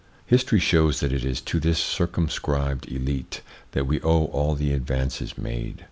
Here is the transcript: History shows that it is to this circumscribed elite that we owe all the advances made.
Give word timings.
History 0.25 0.57
shows 0.59 0.99
that 0.99 1.13
it 1.13 1.23
is 1.23 1.41
to 1.41 1.59
this 1.59 1.77
circumscribed 1.77 2.91
elite 2.91 3.41
that 3.73 3.85
we 3.85 4.01
owe 4.01 4.25
all 4.25 4.55
the 4.55 4.73
advances 4.73 5.37
made. 5.37 5.79